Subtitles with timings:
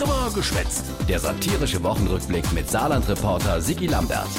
[0.00, 0.86] Trimmer geschwätzt.
[1.10, 4.30] Der satirische Wochenrückblick mit Saarland-Reporter Sigi Lambert.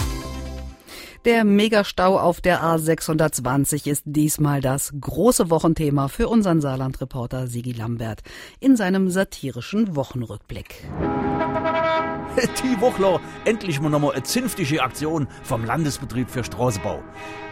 [1.23, 8.21] Der Megastau auf der A620 ist diesmal das große Wochenthema für unseren Saarland-Reporter Sigi Lambert
[8.59, 10.89] in seinem satirischen Wochenrückblick.
[12.63, 17.03] Die Wochler, endlich mal nochmal eine zünftige Aktion vom Landesbetrieb für Straßenbau.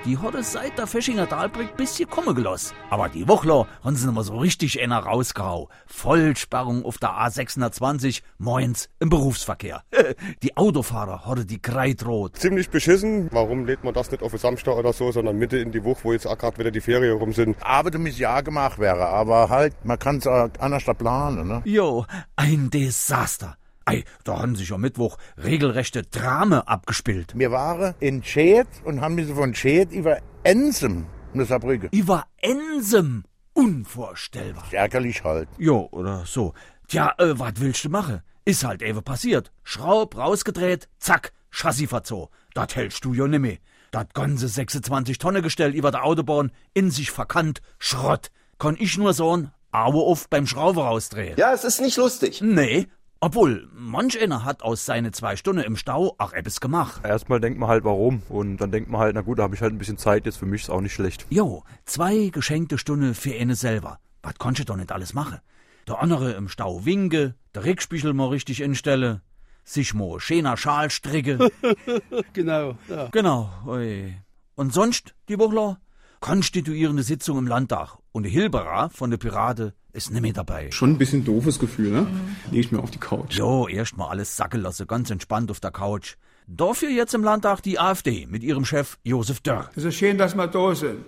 [0.05, 2.73] Die hat es seit der Feschinger Dahlbrück bisschen kommen gelassen.
[2.89, 5.67] Aber die Wochler haben sie nochmal so richtig einer rausgehau.
[5.85, 9.83] Vollsperrung auf der A620, moins im Berufsverkehr.
[10.43, 12.37] Die Autofahrer hatte die Kreidrot.
[12.37, 13.27] Ziemlich beschissen.
[13.31, 15.99] Warum lädt man das nicht auf den Samstag oder so, sondern Mitte in die Woche,
[16.03, 17.57] wo jetzt auch gerade wieder die Ferien rum sind?
[17.61, 21.61] Aber damit ja gemacht wäre, aber halt, man kann es anders planen, ne?
[21.65, 22.05] Jo,
[22.37, 23.58] ein Desaster.
[23.89, 27.33] Ei, da haben sich am Mittwoch regelrechte Drame abgespielt.
[27.35, 31.89] Wir waren in Schäd und haben mich von Schäd über Ensem in Saarbrücke.
[31.91, 33.23] Über Ensem.
[33.53, 34.65] Unvorstellbar.
[34.71, 35.49] Ärgerlich halt.
[35.57, 36.53] Jo, oder so.
[36.87, 38.21] Tja, äh, was willst du machen?
[38.45, 39.51] Ist halt eben passiert.
[39.63, 42.29] Schraub rausgedreht, zack, Chassis verzogen.
[42.53, 43.55] Dat hältst du ja nimmer.
[43.89, 48.29] Dat ganze 26 Tonnen Gestell über der Autobahn in sich verkannt, Schrott.
[48.59, 51.37] Kann ich nur sagen, Aue auf beim Schrauber rausdrehen.
[51.37, 52.41] Ja, es ist nicht lustig.
[52.41, 52.87] Nee,
[53.21, 57.01] obwohl, manch einer hat aus seine zwei Stunden im Stau auch etwas gemacht.
[57.03, 58.21] Erstmal denkt man halt, warum.
[58.29, 60.37] Und dann denkt man halt, na gut, da habe ich halt ein bisschen Zeit, jetzt
[60.37, 61.25] für mich ist auch nicht schlecht.
[61.29, 63.99] Jo, zwei geschenkte Stunden für eine selber.
[64.21, 65.39] Was konnte ich doch nicht alles machen?
[65.87, 69.21] Der andere im Stau winke, der Rückspiegel mal richtig instelle,
[69.65, 71.51] sich mal schöner Schal stricke.
[72.33, 73.09] genau, ja.
[73.11, 74.15] Genau, oi.
[74.55, 75.79] Und sonst, die Wochler?
[76.19, 77.97] Konstituierende Sitzung im Landtag.
[78.11, 80.69] Und der Hilberer von der Pirate ist nicht mehr dabei.
[80.71, 82.07] Schon ein bisschen doofes Gefühl, ne?
[82.51, 83.37] Leg ich mir auf die Couch.
[83.37, 86.15] Jo, erst mal alles sacken lasse, ganz entspannt auf der Couch.
[86.47, 89.69] Dafür jetzt im Landtag die AfD mit ihrem Chef Josef Dörr.
[89.75, 91.05] Es ist schön, dass wir da sind.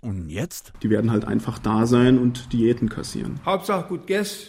[0.00, 0.72] Und jetzt?
[0.82, 3.40] Die werden halt einfach da sein und Diäten kassieren.
[3.44, 4.48] Hauptsache gut Guess.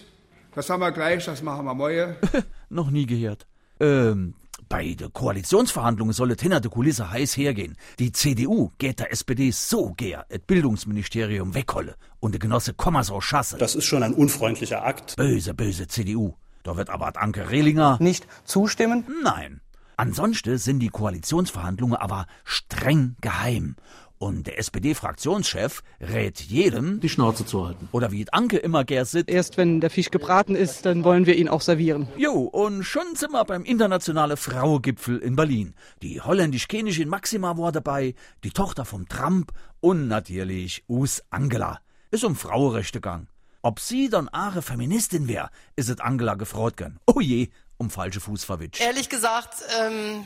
[0.53, 2.15] Das haben wir gleich, das machen wir morgen.
[2.69, 3.45] Noch nie gehört.
[3.79, 4.35] Ähm,
[4.67, 7.75] bei den Koalitionsverhandlungen soll es hinter der Kulisse heiß hergehen.
[7.99, 13.57] Die CDU geht der SPD so gern das Bildungsministerium wegholle und der Genosse Kommersau schasse.
[13.57, 15.15] Das ist schon ein unfreundlicher Akt.
[15.15, 16.33] Böse, böse CDU.
[16.63, 19.05] Da wird aber Anke Rehlinger nicht zustimmen?
[19.23, 19.61] Nein.
[19.97, 23.75] Ansonsten sind die Koalitionsverhandlungen aber streng geheim.
[24.17, 27.89] Und der SPD-Fraktionschef rät jedem, Die Schnauze zu halten.
[27.91, 31.35] oder wie Anke immer gern sieht, Erst wenn der Fisch gebraten ist, dann wollen wir
[31.35, 32.07] ihn auch servieren.
[32.17, 35.73] Jo, und schon sind wir beim internationalen Frauengipfel in Berlin.
[36.01, 41.79] Die holländisch-kenische Maxima war dabei, die Tochter vom Trump und natürlich Us Angela.
[42.11, 43.27] Ist um Frauenrechte gegangen.
[43.61, 46.99] Ob sie dann ahre Feministin wär, ist es Angela gefreut gern.
[47.07, 48.79] Oh je, um falsche Fuß verwitscht.
[48.81, 50.23] Ehrlich gesagt ähm,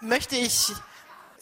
[0.00, 0.70] möchte ich,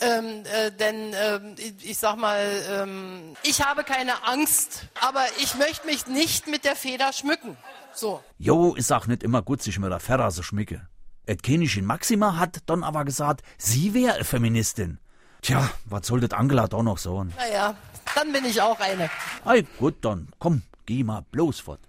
[0.00, 5.54] ähm, äh, denn ähm, ich, ich sag mal, ähm, ich habe keine Angst, aber ich
[5.56, 7.56] möchte mich nicht mit der Feder schmücken.
[7.94, 8.22] So.
[8.38, 10.86] Jo, ist auch nicht immer gut, sich mit der Ferra so schmicke.
[11.26, 14.98] Et kenische Maxima hat dann aber gesagt, sie wär eine Feministin.
[15.42, 17.32] Tja, was soll das Angela doch noch sagen?
[17.36, 17.74] Naja,
[18.14, 19.10] dann bin ich auch eine.
[19.44, 21.80] Ei, gut, dann komm, geh mal bloß fort.